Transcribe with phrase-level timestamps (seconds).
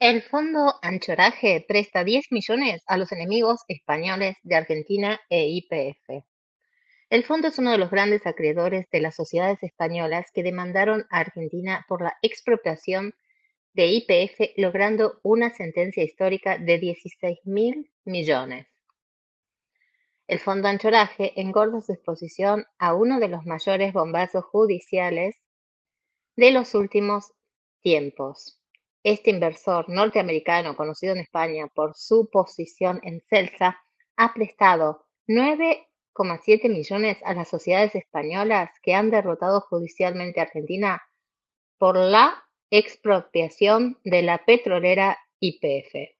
[0.00, 6.24] El Fondo Anchoraje presta 10 millones a los enemigos españoles de Argentina e YPF.
[7.10, 11.18] El fondo es uno de los grandes acreedores de las sociedades españolas que demandaron a
[11.18, 13.12] Argentina por la expropiación
[13.72, 18.68] de YPF, logrando una sentencia histórica de 16 mil millones.
[20.28, 25.34] El Fondo Anchoraje engorda su exposición a uno de los mayores bombazos judiciales
[26.36, 27.32] de los últimos
[27.82, 28.58] tiempos.
[29.02, 33.78] Este inversor norteamericano, conocido en España por su posición en Celsa,
[34.16, 41.02] ha prestado 9,7 millones a las sociedades españolas que han derrotado judicialmente a Argentina
[41.78, 46.10] por la expropiación de la petrolera YPF.